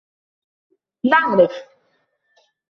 [1.03, 1.65] نعرف.